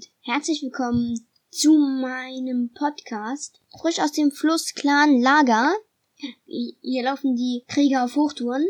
und 0.00 0.08
herzlich 0.22 0.62
willkommen 0.62 1.28
zu 1.50 1.76
meinem 1.76 2.72
Podcast. 2.72 3.60
Frisch 3.78 3.98
aus 3.98 4.12
dem 4.12 4.30
Fluss 4.30 4.72
Clan 4.72 5.20
Lager. 5.20 5.74
Hier 6.46 7.02
laufen 7.02 7.36
die 7.36 7.64
Krieger 7.68 8.04
auf 8.04 8.16
Hochtouren, 8.16 8.64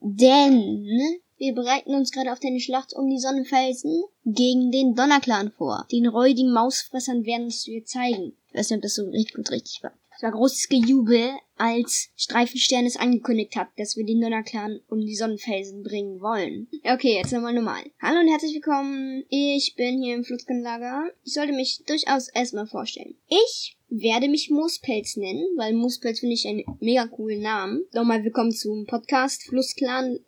denn 0.00 1.20
wir 1.36 1.54
bereiten 1.54 1.94
uns 1.94 2.12
gerade 2.12 2.32
auf 2.32 2.38
eine 2.42 2.60
Schlacht 2.60 2.94
um 2.94 3.10
die 3.10 3.18
Sonnenfelsen 3.18 4.04
gegen 4.24 4.70
den 4.70 4.94
Donnerclan 4.94 5.50
vor. 5.50 5.86
Den 5.92 6.06
räudigen 6.06 6.50
Mausfressern 6.50 7.26
werden 7.26 7.48
es 7.48 7.66
wir 7.66 7.84
zeigen. 7.84 8.32
Ich 8.48 8.54
weiß 8.54 8.70
nicht, 8.70 8.78
ob 8.78 8.82
das 8.82 8.94
so 8.94 9.04
richtig 9.04 9.34
gut 9.34 9.50
richtig 9.50 9.82
war. 9.82 9.92
Es 10.20 10.24
war 10.24 10.32
großes 10.32 10.68
Gejubel, 10.68 11.30
als 11.56 12.10
Streifenstern 12.14 12.84
es 12.84 12.98
angekündigt 12.98 13.56
hat, 13.56 13.68
dass 13.78 13.96
wir 13.96 14.04
den 14.04 14.20
Donnerclan 14.20 14.80
um 14.90 15.00
die 15.00 15.14
Sonnenfelsen 15.14 15.82
bringen 15.82 16.20
wollen. 16.20 16.68
Okay, 16.84 17.14
jetzt 17.14 17.32
nochmal 17.32 17.54
normal. 17.54 17.82
Hallo 18.02 18.20
und 18.20 18.28
herzlich 18.28 18.52
willkommen. 18.52 19.24
Ich 19.30 19.76
bin 19.76 20.02
hier 20.02 20.16
im 20.16 20.24
Flusskanlager. 20.24 21.10
Ich 21.24 21.32
sollte 21.32 21.54
mich 21.54 21.84
durchaus 21.86 22.28
erstmal 22.28 22.66
vorstellen. 22.66 23.14
Ich 23.28 23.78
werde 23.88 24.28
mich 24.28 24.50
Moospelz 24.50 25.16
nennen, 25.16 25.56
weil 25.56 25.72
Moospelz 25.72 26.20
finde 26.20 26.34
ich 26.34 26.46
einen 26.46 26.64
mega 26.80 27.06
coolen 27.06 27.40
Namen. 27.40 27.86
Nochmal 27.94 28.22
willkommen 28.22 28.52
zum 28.52 28.84
Podcast 28.84 29.44
Flussclan 29.44 30.18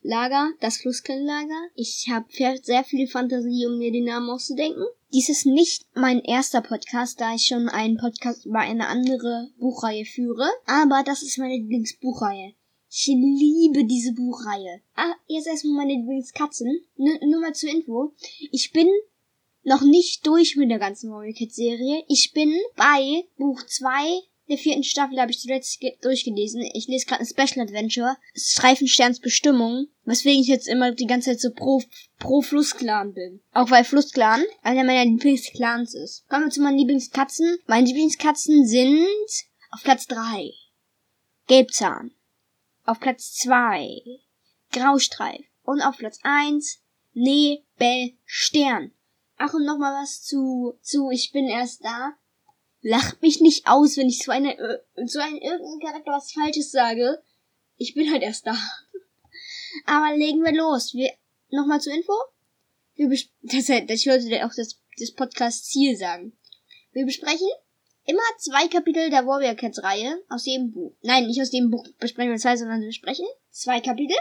Lager, 0.00 0.50
das 0.60 0.78
Flusskernlager. 0.78 1.68
Ich 1.74 2.08
habe 2.10 2.26
sehr 2.62 2.84
viel 2.84 3.06
Fantasie, 3.06 3.66
um 3.66 3.76
mir 3.76 3.92
den 3.92 4.04
Namen 4.04 4.30
auszudenken. 4.30 4.86
Dies 5.12 5.28
ist 5.28 5.44
nicht 5.44 5.84
mein 5.94 6.20
erster 6.20 6.62
Podcast, 6.62 7.20
da 7.20 7.34
ich 7.34 7.42
schon 7.42 7.68
einen 7.68 7.98
Podcast 7.98 8.46
über 8.46 8.60
eine 8.60 8.86
andere 8.86 9.50
Buchreihe 9.58 10.06
führe. 10.06 10.48
Aber 10.64 11.02
das 11.04 11.22
ist 11.22 11.36
meine 11.36 11.56
Lieblingsbuchreihe. 11.56 12.54
Ich 12.90 13.06
liebe 13.08 13.84
diese 13.84 14.14
Buchreihe. 14.14 14.80
Ah, 14.94 15.12
jetzt 15.26 15.48
erstmal 15.48 15.84
meine 15.84 16.00
Lieblingskatzen. 16.00 16.80
N 16.96 17.30
nur 17.30 17.42
mal 17.42 17.54
zur 17.54 17.68
Info. 17.68 18.14
Ich 18.52 18.72
bin 18.72 18.88
noch 19.64 19.82
nicht 19.82 20.26
durch 20.26 20.56
mit 20.56 20.70
der 20.70 20.78
ganzen 20.78 21.10
Warrior 21.10 21.34
Cat 21.34 21.52
Serie. 21.52 22.04
Ich 22.08 22.32
bin 22.32 22.50
bei 22.76 23.24
Buch 23.36 23.62
2 23.66 24.22
der 24.48 24.58
vierten 24.58 24.82
Staffel 24.82 25.20
habe 25.20 25.30
ich 25.30 25.40
zuletzt 25.40 25.78
durchgelesen. 26.02 26.62
Ich 26.74 26.88
lese 26.88 27.06
gerade 27.06 27.22
ein 27.22 27.26
Special 27.26 27.64
Adventure. 27.64 28.16
Streifensterns 28.34 29.20
Bestimmung. 29.20 29.86
Weswegen 30.04 30.42
ich 30.42 30.48
jetzt 30.48 30.68
immer 30.68 30.92
die 30.92 31.06
ganze 31.06 31.30
Zeit 31.30 31.40
so 31.40 31.50
pro, 31.52 31.82
pro 32.18 32.42
Flussclan 32.42 33.14
bin. 33.14 33.40
Auch 33.52 33.70
weil 33.70 33.84
Flussclan 33.84 34.42
einer 34.62 34.84
meiner 34.84 35.04
Lieblingsclans 35.04 35.94
ist. 35.94 36.28
Kommen 36.28 36.46
wir 36.46 36.50
zu 36.50 36.60
meinen 36.60 36.78
Lieblingskatzen. 36.78 37.58
Meine 37.66 37.86
Lieblingskatzen 37.86 38.66
sind 38.66 39.06
auf 39.70 39.82
Platz 39.82 40.06
3 40.06 40.50
Gelbzahn. 41.46 42.12
Auf 42.84 42.98
Platz 43.00 43.34
2 43.34 44.02
Graustreif. 44.72 45.44
Und 45.62 45.80
auf 45.80 45.98
Platz 45.98 46.18
1 46.22 46.80
Nebelstern. 47.14 48.92
Ach, 49.36 49.54
und 49.54 49.64
nochmal 49.64 50.02
was 50.02 50.22
zu, 50.22 50.74
zu 50.82 51.10
Ich 51.10 51.32
bin 51.32 51.46
erst 51.46 51.84
da. 51.84 52.12
Lacht 52.82 53.22
mich 53.22 53.40
nicht 53.40 53.68
aus, 53.68 53.96
wenn 53.96 54.08
ich 54.08 54.18
zu 54.18 54.32
einer, 54.32 54.58
äh, 54.58 55.06
zu 55.06 55.22
einem 55.22 55.36
irgendeinem 55.36 55.80
Charakter 55.80 56.12
was 56.12 56.32
Falsches 56.32 56.72
sage. 56.72 57.22
Ich 57.76 57.94
bin 57.94 58.10
halt 58.12 58.22
erst 58.22 58.46
da. 58.46 58.56
Aber 59.86 60.16
legen 60.16 60.42
wir 60.42 60.52
los. 60.52 60.92
Wir, 60.92 61.12
nochmal 61.50 61.80
zur 61.80 61.94
Info. 61.94 62.12
Wir 62.94 63.08
bes 63.08 63.28
das, 63.42 63.66
das, 63.66 64.00
ich 64.00 64.06
wollte 64.06 64.44
auch 64.44 64.52
das, 64.54 64.80
das 64.98 65.12
Podcast-Ziel 65.12 65.96
sagen. 65.96 66.36
Wir 66.92 67.06
besprechen 67.06 67.48
immer 68.04 68.20
zwei 68.38 68.68
Kapitel 68.68 69.10
der 69.10 69.26
Warrior 69.26 69.54
Cats 69.54 69.82
Reihe 69.82 70.20
aus 70.28 70.44
jedem 70.44 70.72
Buch. 70.72 70.94
Nein, 71.02 71.26
nicht 71.26 71.40
aus 71.40 71.50
dem 71.50 71.70
Buch 71.70 71.86
besprechen 71.98 72.32
wir 72.32 72.38
zwei, 72.38 72.56
sondern 72.56 72.80
wir 72.80 72.88
besprechen 72.88 73.26
zwei 73.50 73.80
Kapitel 73.80 74.16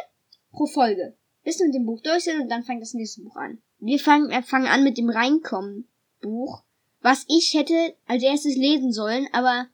pro 0.51 0.67
Folge. 0.67 1.17
Bis 1.43 1.59
wir 1.59 1.65
mit 1.65 1.75
dem 1.75 1.85
Buch 1.85 2.01
durch 2.01 2.25
sind 2.25 2.41
und 2.41 2.49
dann 2.49 2.63
fängt 2.63 2.81
das 2.81 2.93
nächste 2.93 3.21
Buch 3.21 3.35
an. 3.35 3.61
Wir 3.79 3.97
fangen, 3.97 4.29
wir 4.29 4.43
fangen 4.43 4.67
an 4.67 4.83
mit 4.83 4.97
dem 4.97 5.09
Reinkommen 5.09 5.87
Buch 6.21 6.63
was 7.01 7.25
ich 7.27 7.53
hätte 7.53 7.95
als 8.07 8.23
erstes 8.23 8.55
lesen 8.55 8.91
sollen, 8.91 9.27
aber 9.31 9.67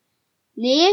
nee, 0.55 0.85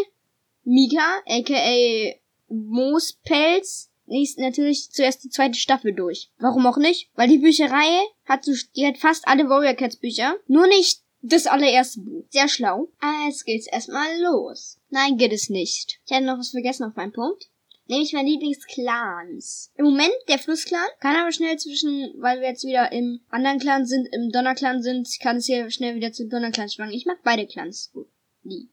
Mika, 0.65 1.23
aka 1.27 2.15
Moospelz, 2.49 3.91
liest 4.07 4.39
natürlich 4.39 4.91
zuerst 4.91 5.25
die 5.25 5.31
zweite 5.31 5.59
Staffel 5.59 5.95
durch. 5.95 6.31
Warum 6.39 6.67
auch 6.67 6.77
nicht? 6.77 7.11
Weil 7.15 7.29
die 7.29 7.39
Bücherei 7.39 8.05
hat 8.27 8.45
so, 8.45 8.53
die 8.77 8.87
hat 8.87 8.99
fast 8.99 9.27
alle 9.27 9.49
Warrior 9.49 9.75
Cats 9.75 9.97
Bücher, 9.97 10.37
nur 10.47 10.67
nicht 10.67 11.01
das 11.23 11.47
allererste 11.47 12.01
Buch. 12.01 12.25
Sehr 12.29 12.49
schlau. 12.49 12.89
Jetzt 13.27 13.47
geht's 13.47 13.67
erstmal 13.67 14.21
los. 14.21 14.79
Nein, 14.91 15.17
geht 15.17 15.33
es 15.33 15.49
nicht. 15.49 16.01
Ich 16.05 16.13
hatte 16.13 16.27
noch 16.27 16.39
was 16.39 16.51
vergessen 16.51 16.85
auf 16.85 16.97
meinem 16.97 17.13
Punkt 17.13 17.49
nämlich 17.87 18.13
mein 18.13 18.27
Lieblingsclans. 18.27 19.73
Im 19.77 19.87
Moment 19.87 20.15
der 20.29 20.39
Flussclan, 20.39 20.87
kann 21.01 21.17
aber 21.17 21.33
schnell 21.33 21.59
zwischen, 21.59 22.15
weil 22.19 22.41
wir 22.41 22.49
jetzt 22.49 22.65
wieder 22.65 22.93
im 22.93 23.21
anderen 23.29 23.59
Clan 23.59 23.87
sind, 23.87 24.09
im 24.13 24.31
Donnerclan 24.31 24.83
sind, 24.83 25.09
kann 25.21 25.37
es 25.37 25.47
hier 25.47 25.71
schnell 25.71 25.95
wieder 25.95 26.13
zu 26.13 26.27
Donnerclan 26.29 26.69
schwanken. 26.69 26.97
Ich 26.97 27.07
mag 27.07 27.19
beide 27.23 27.47
Clans 27.47 27.91
gut. 27.93 28.09
Lieb. 28.43 28.71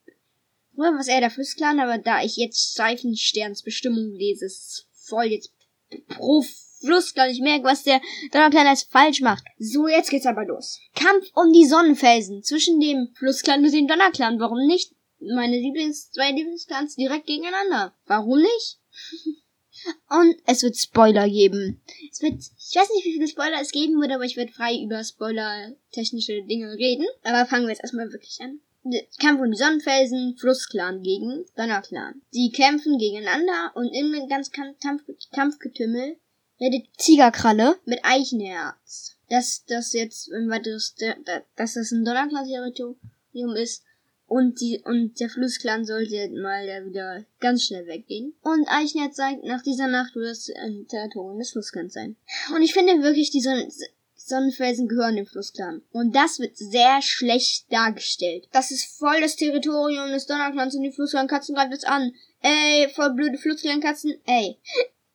Früher 0.75 0.94
war 0.94 0.99
es 0.99 1.07
eher 1.07 1.19
der 1.19 1.31
Flussclan, 1.31 1.79
aber 1.79 1.97
da 1.97 2.23
ich 2.23 2.38
jetzt 2.38 2.73
Seifensterns 2.75 3.63
Bestimmung 3.63 4.13
lese, 4.13 4.45
ist 4.45 4.88
voll 4.94 5.25
jetzt 5.25 5.53
pro 6.07 6.43
Flussclan. 6.79 7.29
Ich 7.29 7.41
merke, 7.41 7.66
was 7.66 7.83
der 7.83 8.01
Donnerclan 8.31 8.67
als 8.67 8.83
falsch 8.83 9.22
macht. 9.22 9.43
So, 9.59 9.88
jetzt 9.88 10.09
geht's 10.09 10.25
aber 10.25 10.45
los. 10.45 10.79
Kampf 10.95 11.28
um 11.35 11.53
die 11.53 11.66
Sonnenfelsen 11.66 12.43
zwischen 12.43 12.79
dem 12.79 13.13
Flussclan 13.16 13.63
und 13.63 13.72
dem 13.72 13.88
Donnerclan. 13.88 14.39
Warum 14.39 14.66
nicht? 14.66 14.93
Meine 15.19 15.57
Lieblings, 15.57 16.09
zwei 16.11 16.31
Lieblingsclans 16.31 16.95
direkt 16.95 17.28
gegeneinander. 17.28 17.95
Warum 18.05 18.39
nicht? 18.39 18.80
Und 20.09 20.35
es 20.46 20.63
wird 20.63 20.78
Spoiler 20.78 21.28
geben. 21.28 21.81
Es 22.12 22.22
wird, 22.22 22.34
ich 22.34 22.75
weiß 22.75 22.90
nicht, 22.90 23.06
wie 23.06 23.13
viele 23.13 23.28
Spoiler 23.28 23.62
es 23.62 23.72
geben 23.72 24.00
wird, 24.00 24.12
aber 24.12 24.25
ich 24.25 24.38
werde 24.38 24.52
frei 24.52 24.75
über 24.84 25.03
Spoiler-technische 25.03 26.44
Dinge 26.44 26.74
reden. 26.74 27.06
Aber 27.24 27.46
fangen 27.46 27.63
wir 27.63 27.72
jetzt 27.72 27.84
erstmal 27.84 28.12
wirklich 28.12 28.40
an. 28.41 28.59
Kampf 29.19 29.41
um 29.41 29.52
die 29.52 29.57
Sonnenfelsen, 29.57 30.35
Flussclan 30.38 31.03
gegen 31.03 31.46
Donnerclan. 31.56 32.22
Sie 32.31 32.52
kämpfen 32.52 32.97
gegeneinander 32.97 33.72
und 33.75 33.90
im 33.90 34.28
ganzen 34.28 34.52
Kampf 34.53 35.03
Kampfgetümmel 35.34 36.18
redet 36.59 36.88
Tigerkralle 36.97 37.79
mit 37.85 38.00
Eichenherz. 38.03 39.18
Dass 39.29 39.63
das 39.66 39.94
jetzt 39.94 40.31
ein 40.31 40.50
weiteres, 40.50 40.96
dass 41.56 41.73
das 41.73 41.91
ein 41.91 42.03
Donnerclan-Territorium 42.03 43.56
ist, 43.56 43.84
und 44.31 44.61
die, 44.61 44.81
und 44.85 45.19
der 45.19 45.29
Flussclan 45.29 45.83
sollte 45.83 46.29
mal 46.41 46.65
da 46.65 46.85
wieder 46.85 47.25
ganz 47.41 47.65
schnell 47.65 47.85
weggehen. 47.85 48.33
Und 48.41 48.65
Eichner 48.69 49.11
sagt, 49.11 49.43
nach 49.43 49.61
dieser 49.61 49.87
Nacht 49.87 50.15
wird 50.15 50.27
es 50.27 50.49
ein 50.55 50.87
Territorium 50.87 51.37
des 51.37 51.51
Flussclans 51.51 51.91
sein. 51.91 52.15
Und 52.55 52.61
ich 52.61 52.71
finde 52.71 53.03
wirklich, 53.03 53.31
die 53.31 53.41
Son 53.41 53.69
Sonnenfelsen 54.15 54.87
gehören 54.87 55.17
dem 55.17 55.25
Flussclan. 55.25 55.81
Und 55.91 56.15
das 56.15 56.39
wird 56.39 56.55
sehr 56.55 57.01
schlecht 57.01 57.69
dargestellt. 57.73 58.47
Das 58.53 58.71
ist 58.71 58.97
voll 58.97 59.19
das 59.19 59.35
Territorium 59.35 60.11
des 60.11 60.27
Donnerclans 60.27 60.75
und 60.75 60.83
die 60.83 60.93
Flussclan-Katzen 60.93 61.53
greifen 61.53 61.71
das 61.71 61.83
an. 61.83 62.13
Ey, 62.39 62.87
voll 62.95 63.13
blöde 63.13 63.37
Flussclan-Katzen. 63.37 64.13
Ey. 64.25 64.57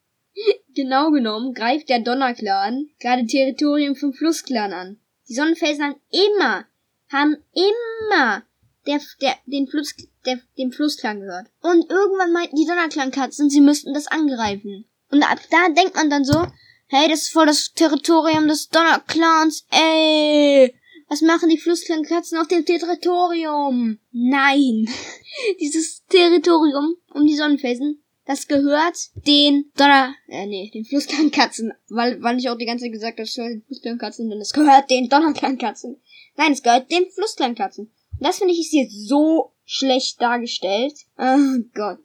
genau 0.75 1.09
genommen 1.09 1.55
greift 1.55 1.89
der 1.89 2.01
Donnerclan 2.01 2.87
gerade 2.99 3.25
Territorium 3.25 3.95
vom 3.95 4.13
Flussclan 4.13 4.73
an. 4.73 4.99
Die 5.27 5.33
Sonnenfelsen 5.33 5.85
haben 5.85 6.01
immer, 6.11 6.65
haben 7.09 7.37
immer 7.55 8.43
der, 8.87 8.99
der, 9.21 9.35
den 9.45 9.67
Fluss, 9.67 9.93
der, 10.25 10.39
dem 10.57 10.71
Flussklang 10.71 11.19
gehört. 11.19 11.47
Und 11.61 11.89
irgendwann 11.89 12.31
meinten 12.31 12.55
die 12.55 12.65
Donnerklangkatzen, 12.65 13.49
sie 13.49 13.61
müssten 13.61 13.93
das 13.93 14.07
angreifen. 14.07 14.85
Und 15.11 15.23
ab 15.23 15.39
da 15.51 15.69
denkt 15.69 15.95
man 15.95 16.09
dann 16.09 16.25
so, 16.25 16.47
hey, 16.87 17.07
das 17.09 17.23
ist 17.23 17.29
voll 17.29 17.45
das 17.45 17.71
Territorium 17.73 18.47
des 18.47 18.69
Donnerclans, 18.69 19.65
ey. 19.71 20.73
Was 21.09 21.21
machen 21.21 21.49
die 21.49 21.57
Flussklangkatzen 21.57 22.37
auf 22.37 22.47
dem 22.47 22.65
Territorium? 22.65 23.99
Nein. 24.11 24.89
Dieses 25.61 26.03
Territorium 26.09 26.95
um 27.13 27.25
die 27.25 27.35
Sonnenfelsen, 27.35 28.03
das 28.25 28.47
gehört 28.47 28.97
den 29.25 29.71
Donner, 29.77 30.13
äh, 30.27 30.45
nee, 30.45 30.69
den 30.73 30.83
Flussklangkatzen. 30.83 31.71
Weil, 31.87 32.21
weil 32.21 32.37
ich 32.37 32.49
auch 32.49 32.57
die 32.57 32.65
ganze 32.65 32.83
Zeit 32.83 32.91
gesagt 32.91 33.19
habe, 33.19 33.23
das 33.23 33.35
gehört 33.35 33.53
den 33.53 33.63
Flussklangkatzen, 33.63 34.29
denn 34.29 34.41
es 34.41 34.51
gehört 34.51 34.89
den 34.89 35.07
Donnerklangkatzen. 35.07 36.01
Nein, 36.35 36.51
es 36.51 36.61
gehört 36.61 36.91
den 36.91 37.09
Flussklangkatzen. 37.09 37.89
Das 38.19 38.39
finde 38.39 38.53
ich 38.53 38.61
ist 38.61 38.73
jetzt 38.73 39.07
so 39.07 39.53
schlecht 39.65 40.21
dargestellt. 40.21 40.93
Oh 41.17 41.63
Gott. 41.73 41.99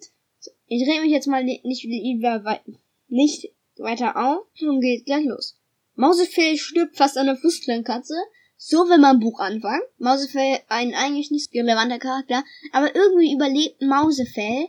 Ich 0.66 0.82
rede 0.88 1.02
mich 1.02 1.10
jetzt 1.10 1.26
mal 1.26 1.44
nicht, 1.44 1.84
lieber 1.84 2.60
nicht 3.08 3.52
weiter 3.76 4.16
auf 4.16 4.46
und 4.60 4.80
geht 4.80 5.06
gleich 5.06 5.24
los. 5.24 5.56
Mausefell 5.94 6.56
stirbt 6.56 6.96
fast 6.96 7.16
an 7.16 7.26
der 7.26 7.36
Flusskleinkatze. 7.36 8.14
So 8.56 8.88
will 8.88 8.98
man 8.98 9.16
ein 9.16 9.20
Buch 9.20 9.40
anfangen. 9.40 9.82
Mausefell 9.98 10.60
ein 10.68 10.94
eigentlich 10.94 11.30
nicht 11.30 11.52
relevanter 11.52 11.98
Charakter, 11.98 12.44
aber 12.72 12.94
irgendwie 12.94 13.32
überlebt 13.32 13.82
Mausefell 13.82 14.68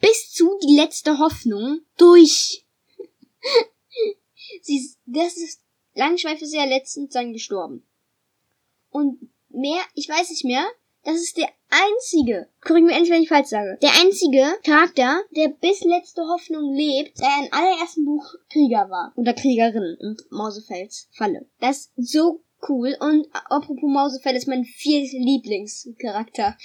bis 0.00 0.30
zu 0.32 0.58
die 0.62 0.74
letzte 0.74 1.18
Hoffnung 1.18 1.80
durch. 1.96 2.64
Sie, 4.62 4.94
das 5.06 5.36
ist, 5.36 5.60
Langschweif 5.94 6.40
ist 6.42 6.54
ja 6.54 6.64
letztens 6.64 7.12
dann 7.12 7.32
gestorben. 7.32 7.86
Und 8.90 9.30
mehr, 9.48 9.82
ich 9.94 10.08
weiß 10.08 10.30
nicht 10.30 10.44
mehr, 10.44 10.66
das 11.04 11.16
ist 11.16 11.36
der 11.36 11.48
einzige, 11.70 12.48
korrigiere 12.60 12.90
mir 12.90 12.96
endlich, 12.96 13.12
wenn 13.12 13.22
ich 13.22 13.28
falsch 13.28 13.48
sage, 13.48 13.78
der 13.82 13.90
einzige 14.02 14.44
Charakter, 14.64 15.22
der 15.36 15.48
bis 15.48 15.84
letzte 15.84 16.22
Hoffnung 16.22 16.74
lebt, 16.74 17.18
der 17.18 17.46
im 17.46 17.52
allerersten 17.52 18.04
Buch 18.04 18.24
Krieger 18.50 18.88
war. 18.90 19.12
Oder 19.16 19.34
Kriegerin 19.34 19.96
im 20.00 20.16
Mausefels 20.30 21.08
Falle. 21.12 21.46
Das 21.60 21.92
ist 21.96 22.12
so 22.12 22.42
cool. 22.68 22.96
Und 23.00 23.26
apropos 23.32 23.82
Mausefell 23.82 24.36
ist 24.36 24.48
mein 24.48 24.64
viel 24.64 25.02
Lieblingscharakter. 25.02 26.56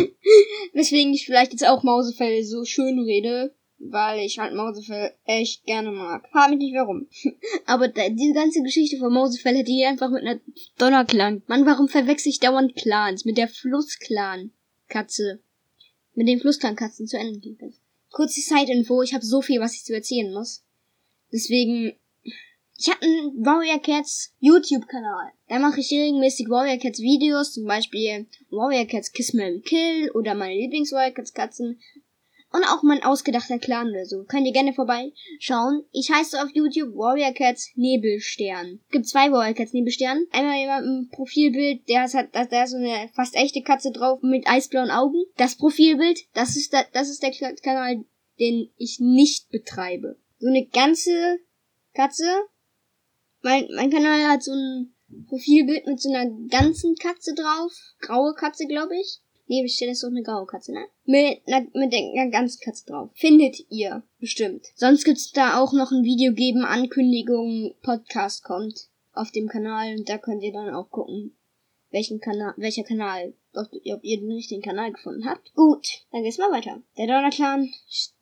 Weswegen 0.72 1.14
ich 1.14 1.26
vielleicht 1.26 1.52
jetzt 1.52 1.66
auch 1.66 1.82
Mausefell 1.82 2.44
so 2.44 2.64
schön 2.64 2.98
rede. 2.98 3.54
Weil 3.78 4.20
ich 4.20 4.38
halt 4.38 4.54
Mausefell 4.54 5.12
echt 5.24 5.64
gerne 5.64 5.90
mag. 5.90 6.28
Frag 6.30 6.50
mich 6.50 6.58
nicht 6.58 6.74
warum. 6.74 7.08
Aber 7.66 7.88
da, 7.88 8.08
diese 8.08 8.32
ganze 8.32 8.62
Geschichte 8.62 8.96
von 8.98 9.12
Mausefell 9.12 9.56
hätte 9.56 9.70
ich 9.70 9.86
einfach 9.86 10.10
mit 10.10 10.22
einer 10.22 10.40
Donnerklang. 10.78 11.42
Mann, 11.46 11.66
warum 11.66 11.88
verwechsel 11.88 12.30
ich 12.30 12.40
dauernd 12.40 12.74
Clans? 12.74 13.24
Mit 13.24 13.36
der 13.36 13.48
Flussklan-Katze. 13.48 15.40
Mit 16.14 16.28
den 16.28 16.40
Flussklan-Katzen 16.40 17.06
zu 17.06 17.18
Ende 17.18 17.38
ging. 17.38 17.74
Kurze 18.10 18.40
Side-Info, 18.40 19.02
ich 19.02 19.12
habe 19.12 19.24
so 19.24 19.42
viel, 19.42 19.60
was 19.60 19.74
ich 19.74 19.84
zu 19.84 19.92
erzählen 19.92 20.32
muss. 20.32 20.64
Deswegen 21.32 21.96
ich 22.78 22.90
habe 22.90 23.02
einen 23.02 23.44
Warrior 23.44 23.80
Cats 23.80 24.34
YouTube-Kanal. 24.40 25.32
Da 25.48 25.58
mache 25.58 25.80
ich 25.80 25.90
regelmäßig 25.90 26.50
Warrior 26.50 26.76
Cats 26.76 27.00
Videos, 27.00 27.54
zum 27.54 27.64
Beispiel 27.64 28.26
Warrior 28.50 28.84
Cats 28.84 29.12
Kiss 29.12 29.32
Mary 29.32 29.60
Kill 29.60 30.10
oder 30.10 30.34
meine 30.34 30.54
Lieblings-Warrior 30.54 31.14
Cats 31.14 31.32
Katzen. 31.32 31.80
Und 32.52 32.64
auch 32.64 32.82
mein 32.82 33.02
ausgedachter 33.02 33.58
Clan 33.58 33.90
oder 33.90 34.06
so. 34.06 34.24
Könnt 34.24 34.46
ihr 34.46 34.52
gerne 34.52 34.72
vorbeischauen. 34.72 35.84
Ich 35.92 36.10
heiße 36.10 36.40
auf 36.42 36.48
YouTube 36.54 36.94
Warrior 36.94 37.32
Cats 37.32 37.72
Nebelstern. 37.74 38.80
Gibt 38.90 39.08
zwei 39.08 39.30
Warrior 39.30 39.54
Cats 39.54 39.72
Nebelstern. 39.72 40.26
Einmal 40.30 40.58
jemand 40.58 40.86
im 40.86 41.08
Profilbild, 41.10 41.88
der 41.88 42.02
hat, 42.02 42.28
da 42.32 42.62
ist 42.62 42.70
so 42.70 42.76
eine 42.76 43.10
fast 43.14 43.34
echte 43.36 43.62
Katze 43.62 43.90
drauf 43.90 44.22
mit 44.22 44.46
eisblauen 44.48 44.90
Augen. 44.90 45.24
Das 45.36 45.56
Profilbild, 45.56 46.20
das 46.34 46.56
ist, 46.56 46.72
da, 46.72 46.84
das 46.92 47.10
ist 47.10 47.22
der 47.22 47.32
Kanal, 47.32 48.04
den 48.38 48.70
ich 48.76 48.98
nicht 49.00 49.50
betreibe. 49.50 50.16
So 50.38 50.48
eine 50.48 50.66
ganze 50.66 51.40
Katze 51.94 52.24
mein, 53.46 53.68
mein 53.76 53.90
Kanal 53.92 54.28
hat 54.28 54.42
so 54.42 54.52
ein 54.52 54.92
Profilbild 55.28 55.86
mit 55.86 56.00
so 56.00 56.12
einer 56.12 56.28
ganzen 56.48 56.96
Katze 56.96 57.32
drauf. 57.32 57.72
Graue 58.00 58.34
Katze, 58.34 58.66
glaube 58.66 58.96
ich. 58.96 59.20
Nee, 59.48 59.62
bestimmt 59.62 59.92
ist 59.92 60.02
doch 60.02 60.08
eine 60.08 60.22
graue 60.22 60.46
Katze, 60.46 60.72
ne? 60.72 60.86
Mit 61.04 61.40
einer, 61.46 61.66
mit 61.72 61.94
einer 61.94 62.30
ganzen 62.30 62.60
Katze 62.60 62.84
drauf. 62.86 63.10
Findet 63.14 63.58
ihr 63.70 64.02
bestimmt. 64.18 64.66
Sonst 64.74 65.04
gibt's 65.04 65.30
da 65.30 65.60
auch 65.60 65.72
noch 65.72 65.92
ein 65.92 66.02
Video 66.02 66.32
geben, 66.32 66.64
Ankündigung, 66.64 67.74
Podcast 67.82 68.42
kommt 68.42 68.88
auf 69.12 69.30
dem 69.30 69.48
Kanal 69.48 69.96
und 69.96 70.08
da 70.08 70.18
könnt 70.18 70.42
ihr 70.42 70.52
dann 70.52 70.74
auch 70.74 70.90
gucken, 70.90 71.36
welchen 71.90 72.20
Kanal, 72.20 72.54
welcher 72.56 72.82
Kanal, 72.82 73.34
ob, 73.54 73.68
ob 73.72 74.04
ihr 74.04 74.18
den 74.18 74.32
richtigen 74.32 74.62
Kanal 74.62 74.92
gefunden 74.92 75.24
habt. 75.24 75.54
Gut, 75.54 75.86
dann 76.10 76.22
geht's 76.22 76.38
mal 76.38 76.50
weiter. 76.50 76.82
Der 76.98 77.06
Donnerclan 77.06 77.72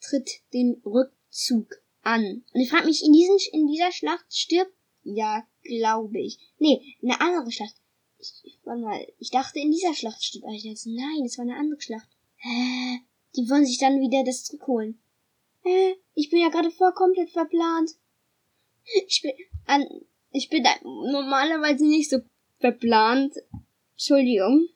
tritt 0.01 0.31
den 0.53 0.83
Rückzug 0.85 1.83
an. 2.03 2.45
Und 2.53 2.61
ich 2.61 2.71
frage 2.71 2.87
mich, 2.87 3.03
in, 3.03 3.13
diesen, 3.13 3.39
in 3.53 3.67
dieser 3.67 3.93
Schlacht 3.93 4.27
stirbt 4.29 4.73
ja, 5.05 5.47
glaube 5.63 6.21
ich. 6.21 6.39
Nee, 6.59 6.81
eine 7.03 7.21
andere 7.21 7.51
Schlacht. 7.51 7.75
Warte 8.65 8.81
mal, 8.81 9.07
ich 9.19 9.31
dachte, 9.31 9.59
in 9.61 9.71
dieser 9.71 9.95
Schlacht 9.95 10.23
stirbt 10.23 10.47
Eichnerz. 10.47 10.87
Nein, 10.87 11.25
es 11.25 11.39
war 11.39 11.45
eine 11.45 11.57
andere 11.57 11.81
Schlacht. 11.81 12.09
Hä? 12.37 13.01
Die 13.37 13.49
wollen 13.49 13.67
sich 13.67 13.79
dann 13.79 14.01
wieder 14.01 14.25
das 14.25 14.45
zurückholen. 14.45 14.99
Hä? 15.63 15.97
Ich 16.15 16.31
bin 16.31 16.41
ja 16.41 16.49
gerade 16.49 16.71
voll 16.71 16.93
komplett 16.93 17.31
verplant. 17.31 17.91
Ich 19.07 19.23
bin 19.23 19.33
an, 19.67 19.87
ich 20.31 20.49
bin 20.49 20.65
normalerweise 20.83 21.87
nicht 21.87 22.11
so 22.11 22.19
verplant. 22.59 23.35
Entschuldigung. 23.93 24.69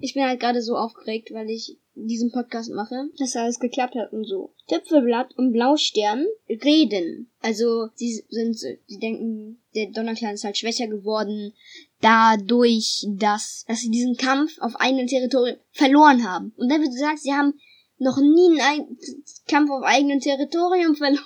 Ich 0.00 0.14
bin 0.14 0.22
halt 0.22 0.40
gerade 0.40 0.62
so 0.62 0.76
aufgeregt, 0.76 1.32
weil 1.32 1.50
ich 1.50 1.78
diesen 1.94 2.30
Podcast 2.30 2.70
mache, 2.70 3.10
dass 3.18 3.36
alles 3.36 3.58
geklappt 3.58 3.94
hat 3.94 4.12
und 4.12 4.24
so. 4.24 4.54
Töpfelblatt 4.68 5.36
und 5.36 5.52
Blaustern 5.52 6.26
reden. 6.48 7.30
Also, 7.40 7.88
sie 7.94 8.24
sind, 8.28 8.56
sie 8.56 8.98
denken, 8.98 9.60
der 9.74 9.90
Donnerclan 9.90 10.34
ist 10.34 10.44
halt 10.44 10.56
schwächer 10.56 10.86
geworden, 10.86 11.52
dadurch, 12.00 13.06
dass, 13.08 13.64
dass 13.66 13.80
sie 13.80 13.90
diesen 13.90 14.16
Kampf 14.16 14.58
auf 14.60 14.76
eigenem 14.76 15.06
Territorium 15.06 15.58
verloren 15.72 16.28
haben. 16.28 16.52
Und 16.56 16.70
dann 16.70 16.80
wird 16.80 16.92
gesagt, 16.92 17.20
sie 17.20 17.32
haben 17.32 17.54
noch 17.98 18.18
nie 18.18 18.60
einen 18.60 18.98
Kampf 19.46 19.70
auf 19.70 19.84
eigenem 19.84 20.20
Territorium 20.20 20.96
verloren. 20.96 21.24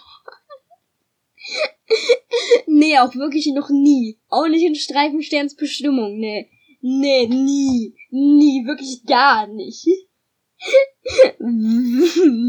nee, 2.66 2.98
auch 2.98 3.14
wirklich 3.14 3.46
noch 3.54 3.70
nie. 3.70 4.18
Auch 4.28 4.48
nicht 4.48 4.64
in 4.64 4.74
Streifensterns 4.74 5.54
Bestimmung, 5.54 6.18
nee. 6.18 6.50
Nee, 6.80 7.26
nie. 7.26 7.94
Nie, 8.10 8.66
wirklich 8.66 9.04
gar 9.04 9.46
nicht. 9.46 9.84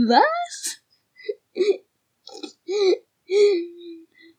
Was? 0.10 0.82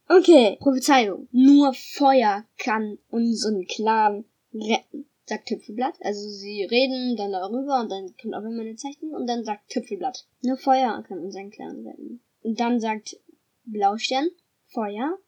Okay, 0.09 0.57
Prophezeiung. 0.61 1.29
Nur 1.33 1.75
Feuer 1.75 2.45
kann 2.59 2.99
unseren 3.11 3.67
Clan 3.67 4.25
retten, 4.55 5.07
sagt 5.25 5.49
Tüpfelblatt. 5.49 5.97
Also 6.01 6.29
sie 6.29 6.63
reden 6.63 7.17
dann 7.17 7.33
darüber 7.33 7.81
und 7.81 7.91
dann 7.91 8.15
kommt 8.17 8.35
auch 8.35 8.45
immer 8.45 8.61
eine 8.61 8.77
Zeichnung 8.77 9.11
und 9.13 9.27
dann 9.27 9.45
sagt 9.45 9.69
Tüpfelblatt. 9.69 10.27
Nur 10.43 10.57
Feuer 10.57 11.03
kann 11.09 11.19
unseren 11.19 11.51
Clan 11.51 11.87
retten. 11.87 12.21
Und 12.43 12.61
dann 12.61 12.79
sagt 12.79 13.17
Blaustern 13.65 14.29
Feuer. 14.67 15.19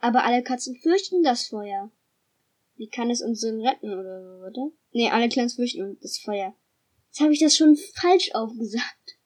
Aber 0.00 0.24
alle 0.24 0.42
Katzen 0.42 0.76
fürchten 0.76 1.22
das 1.22 1.46
Feuer. 1.46 1.90
Wie 2.76 2.88
kann 2.88 3.10
es 3.10 3.22
uns 3.22 3.40
denn 3.40 3.60
retten 3.66 3.92
oder 3.92 4.22
so, 4.22 4.46
oder? 4.46 4.70
Nee, 4.92 5.10
alle 5.10 5.28
Clans 5.30 5.54
fürchten 5.54 5.98
das 6.02 6.18
Feuer. 6.18 6.54
Jetzt 7.08 7.20
habe 7.20 7.32
ich 7.32 7.40
das 7.40 7.56
schon 7.56 7.76
falsch 7.76 8.30
aufgesagt. 8.34 9.18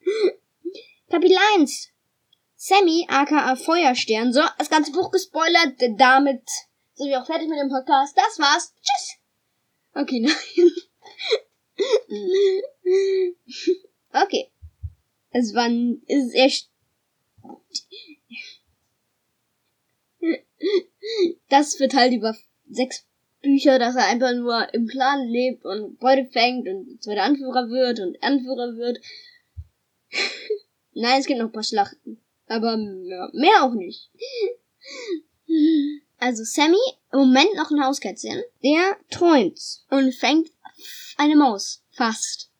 Kapitel 1.08 1.38
1. 1.56 1.93
Sammy, 2.66 3.04
aka 3.10 3.56
Feuerstern. 3.56 4.32
So, 4.32 4.40
das 4.56 4.70
ganze 4.70 4.90
Buch 4.90 5.10
gespoilert. 5.10 5.74
Damit 5.98 6.48
sind 6.94 7.08
wir 7.08 7.20
auch 7.20 7.26
fertig 7.26 7.46
mit 7.46 7.58
dem 7.58 7.68
Podcast. 7.68 8.16
Das 8.16 8.38
war's. 8.38 8.72
Tschüss. 8.80 9.18
Okay, 9.92 10.20
nein. 10.26 10.34
okay. 14.14 14.50
Es 15.32 15.54
war, 15.54 15.68
es 16.06 16.24
ist 16.24 16.34
echt, 16.34 16.70
das 21.50 21.78
wird 21.78 21.92
halt 21.92 22.14
über 22.14 22.34
sechs 22.70 23.04
Bücher, 23.42 23.78
dass 23.78 23.94
er 23.94 24.06
einfach 24.06 24.32
nur 24.32 24.72
im 24.72 24.86
Clan 24.86 25.28
lebt 25.28 25.66
und 25.66 25.98
Beute 25.98 26.24
fängt 26.32 26.66
und 26.66 27.02
zweiter 27.02 27.24
Anführer 27.24 27.68
wird 27.68 28.00
und 28.00 28.22
Anführer 28.22 28.74
wird. 28.78 29.00
Nein, 30.94 31.20
es 31.20 31.26
gibt 31.26 31.40
noch 31.40 31.48
ein 31.48 31.52
paar 31.52 31.62
Schlachten. 31.62 32.23
Aber 32.46 32.76
mehr, 32.76 33.30
mehr 33.32 33.62
auch 33.62 33.74
nicht. 33.74 34.10
Also 36.18 36.42
Sammy, 36.44 36.78
im 37.12 37.18
Moment 37.20 37.54
noch 37.56 37.70
ein 37.70 37.84
Hauskätzchen, 37.84 38.42
der 38.62 38.96
träumt 39.10 39.60
und 39.90 40.14
fängt 40.14 40.50
eine 41.16 41.36
Maus. 41.36 41.82
Fast. 41.90 42.50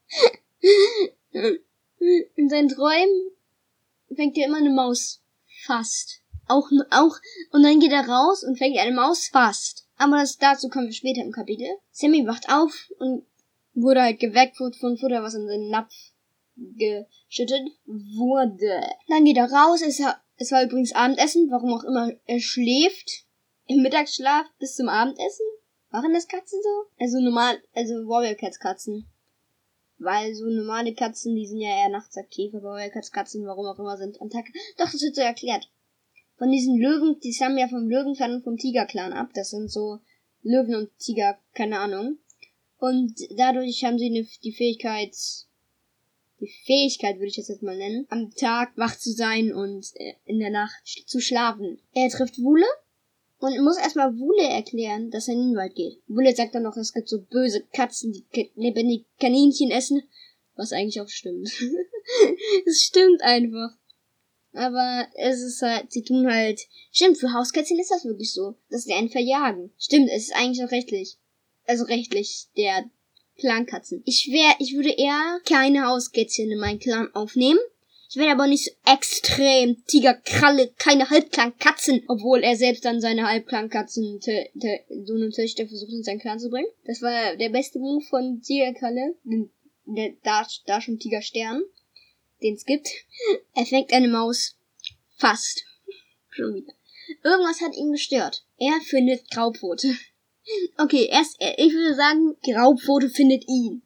In 1.39 2.49
seinen 2.49 2.69
Träumen 2.69 3.31
fängt 4.15 4.37
er 4.37 4.47
immer 4.47 4.59
eine 4.59 4.71
Maus. 4.71 5.23
Fast. 5.65 6.21
Auch, 6.47 6.69
auch, 6.91 7.17
und 7.53 7.63
dann 7.63 7.81
geht 7.81 7.93
er 7.93 8.07
raus 8.07 8.45
und 8.45 8.59
fängt 8.59 8.79
eine 8.79 8.95
Maus. 8.95 9.29
Fast. 9.29 9.87
Aber 9.97 10.19
das, 10.19 10.37
dazu 10.37 10.69
kommen 10.69 10.87
wir 10.87 10.93
später 10.93 11.23
im 11.23 11.33
Kapitel. 11.33 11.67
Sammy 11.91 12.27
wacht 12.27 12.49
auf 12.51 12.91
und 12.99 13.25
wurde 13.75 14.03
halt 14.03 14.21
geweckt 14.21 14.57
von 14.57 14.73
Futter, 14.73 15.23
was 15.23 15.35
in 15.35 15.47
seinen 15.47 15.71
Napf 15.71 15.95
geschüttet 16.57 17.63
wurde. 17.87 18.83
Dann 19.09 19.25
geht 19.25 19.37
er 19.37 19.51
raus, 19.51 19.83
es, 19.83 20.01
es 20.37 20.53
war 20.53 20.65
übrigens 20.65 20.95
Abendessen, 20.95 21.51
warum 21.51 21.73
auch 21.75 21.85
immer 21.85 22.13
er 22.27 22.41
schläft. 22.41 23.25
Im 23.67 23.83
Mittagsschlaf 23.83 24.47
bis 24.59 24.77
zum 24.77 24.89
Abendessen. 24.89 25.47
Waren 25.91 26.13
das 26.13 26.29
Katzen 26.29 26.61
so? 26.63 26.91
Also 26.99 27.21
normal, 27.21 27.57
also 27.73 27.95
Warrior 28.07 28.35
Cats 28.35 28.59
Katzen. 28.59 29.07
Weil 29.99 30.35
so 30.35 30.45
normale 30.45 30.93
Katzen, 30.93 31.35
die 31.35 31.47
sind 31.47 31.61
ja 31.61 31.71
eher 31.71 31.89
nachts 31.89 32.17
aktiv, 32.17 32.53
aber 32.55 32.71
Warrior 32.71 32.91
Cats 32.91 33.13
Katzen, 33.13 33.47
warum 33.47 33.67
auch 33.67 33.79
immer, 33.79 33.97
sind 33.97 34.21
am 34.21 34.29
Tag. 34.29 34.45
Doch, 34.77 34.91
das 34.91 35.01
wird 35.01 35.15
so 35.15 35.23
erklärt 35.23 35.71
von 36.37 36.51
diesen 36.51 36.79
Löwen, 36.79 37.19
die 37.21 37.33
stammen 37.33 37.59
ja 37.59 37.69
vom 37.69 37.89
Löwenclan 37.89 38.35
und 38.35 38.45
vom 38.45 38.57
Tigerclan 38.57 39.13
ab. 39.13 39.31
Das 39.35 39.51
sind 39.51 39.71
so 39.71 39.99
Löwen 40.43 40.75
und 40.75 40.99
Tiger, 40.99 41.39
keine 41.55 41.79
Ahnung. 41.79 42.19
Und 42.79 43.15
dadurch 43.37 43.85
haben 43.85 43.99
sie 43.99 44.27
die 44.43 44.53
Fähigkeit, 44.53 45.15
Fähigkeit 46.65 47.17
würde 47.17 47.29
ich 47.29 47.37
das 47.37 47.49
jetzt 47.49 47.63
mal 47.63 47.77
nennen, 47.77 48.07
am 48.11 48.31
Tag 48.35 48.73
wach 48.77 48.97
zu 48.99 49.11
sein 49.13 49.53
und 49.53 49.87
äh, 49.97 50.15
in 50.25 50.39
der 50.39 50.51
Nacht 50.51 50.83
zu 51.07 51.21
schlafen. 51.21 51.81
Er 51.93 52.09
trifft 52.09 52.39
Wule 52.39 52.67
und 53.39 53.63
muss 53.63 53.79
erstmal 53.79 54.19
Wule 54.19 54.43
erklären, 54.43 55.11
dass 55.11 55.29
er 55.29 55.35
in 55.35 55.49
den 55.49 55.57
Wald 55.57 55.75
geht. 55.75 55.99
Wule 56.09 56.35
sagt 56.35 56.55
dann 56.55 56.63
noch, 56.63 56.77
es 56.77 56.93
gibt 56.93 57.09
so 57.09 57.21
böse 57.21 57.63
Katzen, 57.73 58.13
die 58.13 58.51
lebendige 58.55 59.05
Kaninchen 59.21 59.71
essen, 59.71 60.03
was 60.57 60.73
eigentlich 60.73 61.01
auch 61.01 61.09
stimmt. 61.09 61.51
Es 62.67 62.83
stimmt 62.83 63.23
einfach. 63.23 63.71
Aber 64.53 65.09
es 65.15 65.41
ist 65.41 65.63
halt, 65.63 65.91
sie 65.91 66.03
tun 66.03 66.31
halt, 66.31 66.61
stimmt, 66.93 67.19
für 67.19 67.33
Hauskätzchen 67.33 67.79
ist 67.79 67.91
das 67.91 68.05
wirklich 68.05 68.33
so, 68.33 68.55
dass 68.71 68.85
sie 68.85 68.93
einen 68.93 69.09
verjagen. 69.09 69.73
Stimmt, 69.79 70.11
es 70.11 70.25
ist 70.25 70.37
eigentlich 70.37 70.65
auch 70.65 70.71
rechtlich. 70.71 71.17
Also 71.67 71.85
rechtlich, 71.85 72.49
der 72.57 72.89
Clankatzen. 73.39 74.03
Ich 74.05 74.29
wär, 74.31 74.55
ich 74.59 74.75
würde 74.75 74.91
eher 74.91 75.41
keine 75.45 75.87
Hauskätzchen 75.87 76.51
in 76.51 76.59
meinen 76.59 76.79
Clan 76.79 77.15
aufnehmen. 77.15 77.59
Ich 78.09 78.17
werde 78.17 78.33
aber 78.33 78.47
nicht 78.47 78.65
so 78.65 78.71
extrem 78.87 79.85
Tiger, 79.87 80.15
Kralle, 80.15 80.73
keine 80.79 81.11
Halbklang-Katzen, 81.11 82.05
obwohl 82.07 82.45
er 82.45 82.57
selbst 82.57 82.85
dann 82.85 83.01
seine 83.01 83.27
Halbklang-Katzen, 83.27 84.21
Sohn 85.05 85.23
und 85.23 85.35
Töchter 85.35 85.67
versucht 85.67 85.91
in 85.91 86.05
seinen 86.05 86.21
Clan 86.21 86.39
zu 86.39 86.49
bringen. 86.49 86.69
Das 86.85 87.03
war 87.03 87.35
der 87.37 87.49
beste 87.49 87.81
Move 87.81 88.05
von 88.05 88.41
Tiger 88.41 88.73
Kralle, 88.75 89.17
der, 89.87 90.13
da, 90.23 90.47
da 90.67 90.81
schon 90.81 91.01
Tiger 91.01 91.23
Stern, 91.23 91.63
den 92.41 92.55
es 92.55 92.65
gibt. 92.65 92.89
Er 93.55 93.67
fängt 93.67 93.93
eine 93.93 94.09
Maus. 94.09 94.57
Fast. 95.17 95.65
Schon 96.31 96.55
wieder. 96.55 96.73
Irgendwas 97.23 97.61
hat 97.61 97.75
ihn 97.77 97.93
gestört. 97.93 98.45
Er 98.59 98.81
findet 98.85 99.31
Graupfote. 99.31 99.97
Okay, 100.79 101.09
erst, 101.11 101.37
ich 101.41 101.73
würde 101.73 101.95
sagen, 101.95 102.37
Graupfote 102.43 103.09
findet 103.09 103.49
ihn. 103.49 103.83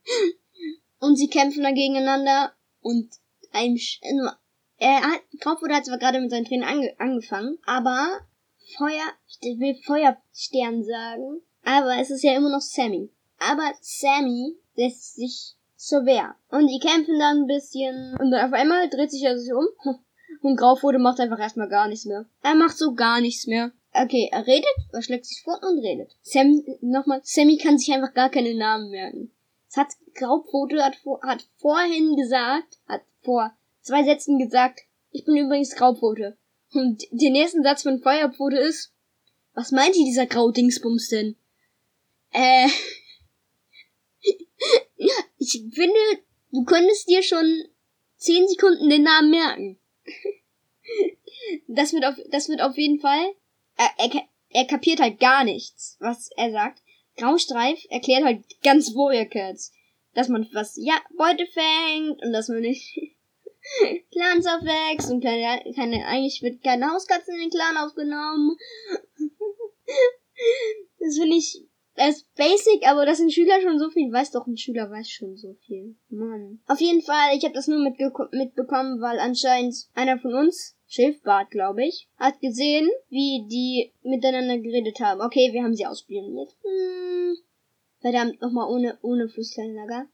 Und 1.01 1.17
sie 1.17 1.29
kämpfen 1.29 1.63
dann 1.63 1.75
gegeneinander 1.75 2.53
und 2.81 3.09
ein, 3.53 3.79
er 4.79 5.03
hat, 5.03 5.21
Graupfote 5.41 5.75
hat 5.75 5.85
zwar 5.85 5.99
gerade 5.99 6.21
mit 6.21 6.31
seinen 6.31 6.45
Tränen 6.45 6.69
ange, 6.69 6.95
angefangen, 6.99 7.59
aber 7.65 8.21
Feuer, 8.77 9.13
ich 9.41 9.59
will 9.59 9.77
Feuerstern 9.85 10.85
sagen, 10.85 11.41
aber 11.65 12.01
es 12.01 12.11
ist 12.11 12.23
ja 12.23 12.35
immer 12.35 12.51
noch 12.51 12.61
Sammy. 12.61 13.11
Aber 13.39 13.73
Sammy 13.81 14.57
lässt 14.75 15.15
sich 15.15 15.55
zur 15.77 16.05
Wehr. 16.05 16.35
Und 16.51 16.67
die 16.67 16.81
kämpfen 16.81 17.19
dann 17.19 17.43
ein 17.43 17.47
bisschen 17.47 18.17
und 18.19 18.35
auf 18.35 18.53
einmal 18.53 18.89
dreht 18.89 19.11
sich 19.11 19.23
er 19.23 19.39
sich 19.39 19.53
um 19.53 19.67
und 20.43 20.57
Graupfote 20.57 20.99
macht 20.99 21.21
einfach 21.21 21.39
erstmal 21.39 21.69
gar 21.69 21.89
nichts 21.89 22.05
mehr. 22.05 22.27
Er 22.43 22.55
macht 22.55 22.77
so 22.77 22.95
gar 22.95 23.21
nichts 23.21 23.47
mehr. 23.47 23.73
Okay, 23.93 24.29
er 24.31 24.47
redet, 24.47 24.67
er 24.93 25.03
schlägt 25.03 25.27
sich 25.27 25.43
vor 25.43 25.59
und 25.63 25.79
redet. 25.79 26.15
Sam, 26.23 26.63
nochmal, 26.81 27.21
Sammy 27.25 27.57
kann 27.57 27.79
sich 27.79 27.93
einfach 27.93 28.15
gar 28.15 28.31
keine 28.31 28.55
Namen 28.55 28.91
merken. 28.91 29.33
Es 29.69 29.77
hat 29.77 29.89
Graupfote 30.15 30.83
hat, 30.83 30.97
hat 31.23 31.47
vorhin 31.57 32.17
gesagt, 32.17 32.79
hat 32.87 33.03
vor 33.23 33.53
zwei 33.81 34.05
Sätzen 34.05 34.39
gesagt, 34.39 34.81
ich 35.11 35.25
bin 35.25 35.37
übrigens 35.37 35.75
Graupfote. 35.75 36.37
Und 36.73 37.03
der 37.11 37.31
nächste 37.31 37.63
Satz 37.63 37.83
von 37.83 38.01
Feuerpfote 38.01 38.59
ist, 38.59 38.93
was 39.55 39.73
meint 39.73 39.97
ihr 39.97 40.05
dieser 40.05 40.27
Graudingsbums 40.27 41.09
denn? 41.09 41.37
Äh, 42.33 42.69
ich 45.39 45.65
finde, 45.73 45.99
du 46.53 46.65
könntest 46.65 47.09
dir 47.09 47.23
schon 47.23 47.65
zehn 48.17 48.47
Sekunden 48.47 48.91
den 48.91 49.03
Namen 49.03 49.31
merken. 49.31 49.78
Das 51.69 51.93
wird 51.93 52.05
auf, 52.05 52.15
das 52.31 52.49
wird 52.49 52.61
auf 52.61 52.77
jeden 52.77 53.01
Fall 53.01 53.35
er, 53.79 53.91
er, 53.99 54.23
er 54.51 54.67
kapiert 54.67 55.01
halt 55.01 55.19
gar 55.21 55.45
nichts, 55.45 55.97
was 56.01 56.31
er 56.37 56.51
sagt. 56.51 56.83
Graustreif 57.17 57.85
erklärt 57.91 58.25
halt 58.25 58.45
ganz 58.63 58.93
Cats, 59.31 59.73
dass 60.15 60.29
man 60.29 60.49
was, 60.53 60.77
ja, 60.77 60.95
Beute 61.17 61.47
fängt 61.47 62.23
und 62.23 62.33
dass 62.33 62.49
man 62.49 62.61
nicht 62.61 62.97
Clans 64.13 64.47
aufwächst 64.47 65.11
und 65.11 65.23
keine, 65.23 65.73
keine, 65.75 66.07
eigentlich 66.07 66.43
wird 66.43 66.63
keine 66.63 66.91
Hauskatzen 66.91 67.35
in 67.35 67.41
den 67.43 67.51
Clan 67.51 67.77
aufgenommen. 67.77 68.57
das 71.01 71.19
finde 71.19 71.37
ich, 71.37 71.65
das 71.99 72.19
ist 72.19 72.35
basic, 72.37 72.87
aber 72.87 73.05
dass 73.05 73.19
ein 73.19 73.31
Schüler 73.31 73.61
schon 73.61 73.79
so 73.79 73.91
viel 73.91 74.13
weiß, 74.13 74.31
doch 74.31 74.47
ein 74.47 74.57
Schüler 74.57 74.89
weiß 74.89 75.11
schon 75.11 75.37
so 75.37 75.55
viel. 75.67 75.97
Mann. 76.09 76.61
Auf 76.67 76.81
jeden 76.81 77.03
Fall, 77.03 77.37
ich 77.37 77.43
habe 77.45 77.55
das 77.55 77.67
nur 77.67 77.81
mitbekommen, 77.81 79.01
weil 79.01 79.19
anscheinend 79.19 79.75
einer 79.95 80.19
von 80.19 80.33
uns 80.33 80.77
Schilfbart, 80.87 81.51
glaube 81.51 81.85
ich, 81.85 82.09
hat 82.17 82.41
gesehen, 82.41 82.89
wie 83.09 83.47
die 83.49 83.93
miteinander 84.03 84.59
geredet 84.59 85.01
haben. 85.01 85.21
Okay, 85.21 85.53
wir 85.53 85.65
haben 85.65 85.75
sie 85.75 85.87
ausspioniert. 85.87 86.55
Hm. 86.63 87.37
Verdammt, 87.99 88.41
nochmal 88.41 88.71
ohne, 88.71 88.97
ohne 89.03 89.29
Flusskleinlager. 89.29 90.07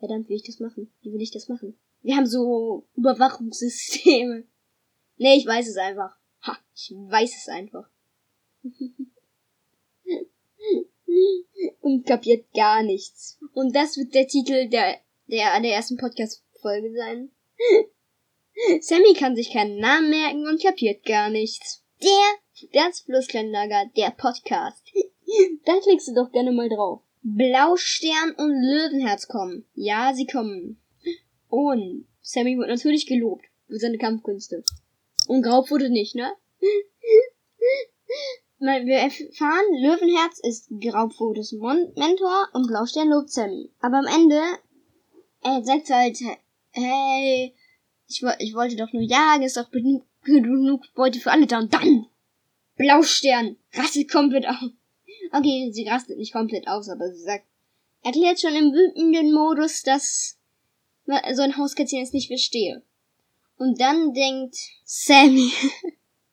Verdammt, 0.00 0.28
wie 0.28 0.34
ich 0.34 0.44
das 0.44 0.60
machen? 0.60 0.92
Wie 1.00 1.12
will 1.12 1.22
ich 1.22 1.30
das 1.30 1.48
machen? 1.48 1.78
Wir 2.02 2.16
haben 2.16 2.26
so 2.26 2.86
Überwachungssysteme. 2.94 4.44
Nee, 5.16 5.36
ich 5.36 5.46
weiß 5.46 5.66
es 5.66 5.76
einfach. 5.78 6.14
Ha, 6.42 6.58
ich 6.74 6.92
weiß 6.94 7.36
es 7.36 7.48
einfach. 7.48 7.88
Und 11.80 12.06
kapiert 12.06 12.46
gar 12.54 12.82
nichts. 12.82 13.38
Und 13.54 13.74
das 13.74 13.96
wird 13.96 14.14
der 14.14 14.26
Titel 14.26 14.68
der, 14.68 14.96
der, 15.26 15.60
der 15.60 15.72
ersten 15.72 15.96
Podcast-Folge 15.96 16.92
sein. 16.94 17.30
Sammy 18.80 19.14
kann 19.14 19.36
sich 19.36 19.52
keinen 19.52 19.78
Namen 19.78 20.10
merken 20.10 20.46
und 20.46 20.62
kapiert 20.62 21.04
gar 21.04 21.30
nichts. 21.30 21.84
Der, 22.02 22.70
das 22.72 23.00
Flusskleinlager, 23.00 23.90
der 23.96 24.10
Podcast. 24.10 24.84
da 25.64 25.78
klickst 25.80 26.08
du 26.08 26.14
doch 26.14 26.30
gerne 26.32 26.52
mal 26.52 26.68
drauf. 26.68 27.02
Blaustern 27.22 28.34
und 28.36 28.50
Löwenherz 28.50 29.28
kommen. 29.28 29.64
Ja, 29.74 30.12
sie 30.14 30.26
kommen. 30.26 30.82
Und 31.48 32.06
Sammy 32.20 32.56
wird 32.56 32.68
natürlich 32.68 33.06
gelobt 33.06 33.44
für 33.68 33.78
seine 33.78 33.98
Kampfkünste. 33.98 34.64
Und 35.28 35.42
Graub 35.42 35.70
wurde 35.70 35.90
nicht, 35.90 36.14
ne? 36.14 36.32
Wir 38.62 38.98
erfahren, 38.98 39.74
Löwenherz 39.82 40.38
ist 40.38 40.68
Graubfotes 40.80 41.50
Mentor 41.50 42.48
und 42.52 42.68
Blaustern 42.68 43.08
lobt 43.08 43.28
Sammy. 43.28 43.72
Aber 43.80 43.98
am 43.98 44.06
Ende, 44.06 44.40
er 45.42 45.64
sagt 45.64 45.90
halt, 45.90 46.16
hey, 46.70 47.52
ich, 48.06 48.22
ich 48.38 48.54
wollte 48.54 48.76
doch 48.76 48.92
nur 48.92 49.02
jagen, 49.02 49.42
ist 49.42 49.56
doch 49.56 49.68
genug 49.72 50.84
Beute 50.94 51.18
für 51.18 51.32
alle 51.32 51.48
da. 51.48 51.58
Und 51.58 51.74
dann! 51.74 52.06
Blaustern! 52.76 53.56
Rastet 53.74 54.08
komplett 54.08 54.46
aus. 54.46 54.70
Okay, 55.32 55.72
sie 55.72 55.88
rastet 55.88 56.18
nicht 56.18 56.32
komplett 56.32 56.68
aus, 56.68 56.88
aber 56.88 57.12
sie 57.12 57.24
sagt, 57.24 57.46
erklärt 58.04 58.40
schon 58.40 58.54
im 58.54 58.72
wütenden 58.72 59.32
Modus, 59.32 59.82
dass 59.82 60.38
so 61.06 61.42
ein 61.42 61.56
Hauskätzchen 61.56 61.98
jetzt 61.98 62.14
nicht 62.14 62.28
verstehe. 62.28 62.84
Und 63.56 63.80
dann 63.80 64.14
denkt 64.14 64.56
Sammy, 64.84 65.50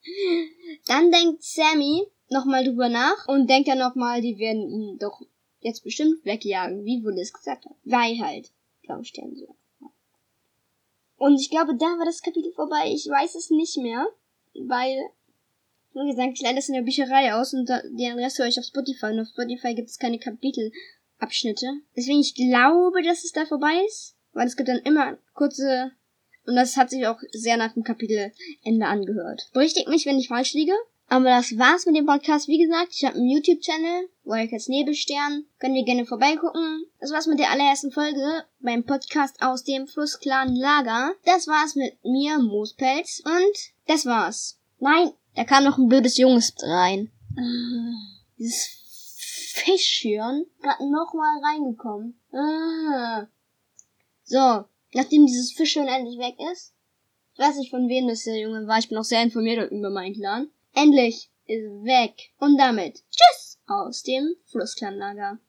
dann 0.85 1.11
denkt 1.11 1.41
Sammy 1.41 2.05
nochmal 2.29 2.63
drüber 2.63 2.89
nach 2.89 3.27
und 3.27 3.49
denkt 3.49 3.67
dann 3.67 3.79
nochmal, 3.79 4.21
die 4.21 4.37
werden 4.37 4.69
ihn 4.69 4.97
doch 4.99 5.21
jetzt 5.61 5.83
bestimmt 5.83 6.23
wegjagen, 6.25 6.85
wie 6.85 7.03
Willis 7.03 7.33
gesagt 7.33 7.65
hat. 7.65 7.73
Weil 7.83 8.19
halt 8.19 8.51
Blaustern 8.83 9.35
so. 9.35 9.55
Und 11.17 11.39
ich 11.39 11.49
glaube, 11.49 11.75
da 11.75 11.85
war 11.85 12.05
das 12.05 12.21
Kapitel 12.21 12.51
vorbei. 12.53 12.91
Ich 12.93 13.07
weiß 13.07 13.35
es 13.35 13.49
nicht 13.49 13.77
mehr, 13.77 14.07
weil, 14.53 14.97
wie 15.93 16.09
gesagt, 16.09 16.31
ich 16.33 16.41
leite 16.41 16.55
das 16.55 16.69
in 16.69 16.75
der 16.75 16.81
Bücherei 16.81 17.33
aus 17.33 17.53
und 17.53 17.67
da, 17.67 17.81
den 17.81 18.17
Rest 18.17 18.39
höre 18.39 18.47
ich 18.47 18.57
auf 18.57 18.65
Spotify. 18.65 19.07
Und 19.07 19.19
auf 19.19 19.27
Spotify 19.27 19.75
gibt 19.75 19.89
es 19.89 19.99
keine 19.99 20.17
Kapitelabschnitte. 20.17 21.67
Deswegen, 21.97 22.21
ich 22.21 22.35
glaube, 22.35 23.01
dass 23.03 23.25
es 23.25 23.33
da 23.33 23.45
vorbei 23.45 23.83
ist, 23.85 24.15
weil 24.31 24.47
es 24.47 24.55
gibt 24.55 24.69
dann 24.69 24.79
immer 24.79 25.17
kurze 25.33 25.91
und 26.49 26.55
das 26.55 26.77
hat 26.77 26.89
sich 26.89 27.05
auch 27.05 27.19
sehr 27.31 27.57
nach 27.57 27.73
dem 27.73 27.83
Kapitelende 27.83 28.87
angehört. 28.87 29.49
Berichtigt 29.53 29.87
mich, 29.87 30.07
wenn 30.07 30.17
ich 30.17 30.29
falsch 30.29 30.53
liege. 30.53 30.73
Aber 31.11 31.25
das 31.25 31.57
war's 31.57 31.87
mit 31.87 31.95
dem 31.95 32.05
Podcast. 32.05 32.47
Wie 32.47 32.59
gesagt, 32.59 32.93
ich 32.93 33.03
habe 33.03 33.15
einen 33.15 33.27
YouTube-Channel, 33.27 34.09
Wildcats 34.25 34.67
Nebelstern. 34.67 35.43
Könnt 35.57 35.75
ihr 35.75 35.83
gerne 35.83 36.05
vorbeigucken. 36.05 36.85
Das 36.99 37.11
war's 37.11 37.25
mit 37.25 37.39
der 37.39 37.49
allerersten 37.49 37.91
Folge 37.91 38.45
beim 38.59 38.83
Podcast 38.83 39.41
aus 39.41 39.63
dem 39.63 39.87
Flussclan 39.87 40.55
Lager. 40.55 41.15
Das 41.25 41.47
war's 41.47 41.75
mit 41.75 41.97
mir, 42.03 42.37
Moospelz. 42.37 43.23
Und 43.25 43.73
das 43.87 44.05
war's. 44.05 44.59
Nein, 44.77 45.11
da 45.35 45.45
kam 45.45 45.63
noch 45.63 45.79
ein 45.79 45.87
blödes 45.87 46.15
Junges 46.17 46.53
rein. 46.61 47.11
Ah, 47.35 48.21
dieses 48.37 48.69
Fischhirn 49.55 50.45
gerade 50.61 50.91
nochmal 50.91 51.41
reingekommen. 51.43 52.19
Ah. 52.31 53.25
So, 54.25 54.63
nachdem 54.93 55.25
dieses 55.25 55.53
Fischhirn 55.53 55.87
endlich 55.87 56.19
weg 56.19 56.35
ist. 56.51 56.75
Ich 57.33 57.39
weiß 57.39 57.57
nicht, 57.57 57.71
von 57.71 57.89
wem 57.89 58.07
das 58.07 58.25
der 58.25 58.37
Junge 58.37 58.67
war. 58.67 58.77
Ich 58.77 58.89
bin 58.89 58.97
auch 58.99 59.03
sehr 59.03 59.23
informiert 59.23 59.71
über 59.71 59.89
meinen 59.89 60.13
Clan 60.13 60.51
endlich 60.81 61.29
ist 61.45 61.65
weg. 61.83 62.31
Und 62.37 62.57
damit 62.57 63.03
tschüss 63.11 63.59
aus 63.67 64.03
dem 64.03 64.35
Flussklanlager. 64.45 65.39